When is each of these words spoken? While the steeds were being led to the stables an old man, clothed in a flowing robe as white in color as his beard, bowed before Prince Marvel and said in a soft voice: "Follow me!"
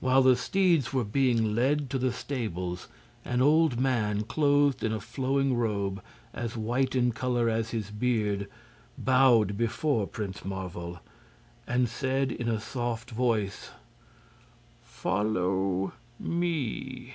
While 0.00 0.22
the 0.22 0.36
steeds 0.36 0.94
were 0.94 1.04
being 1.04 1.54
led 1.54 1.90
to 1.90 1.98
the 1.98 2.14
stables 2.14 2.88
an 3.26 3.42
old 3.42 3.78
man, 3.78 4.22
clothed 4.22 4.82
in 4.82 4.90
a 4.90 5.00
flowing 5.02 5.54
robe 5.54 6.00
as 6.32 6.56
white 6.56 6.94
in 6.96 7.12
color 7.12 7.50
as 7.50 7.68
his 7.68 7.90
beard, 7.90 8.48
bowed 8.96 9.58
before 9.58 10.06
Prince 10.06 10.46
Marvel 10.46 11.00
and 11.66 11.90
said 11.90 12.32
in 12.32 12.48
a 12.48 12.58
soft 12.58 13.10
voice: 13.10 13.72
"Follow 14.80 15.92
me!" 16.18 17.12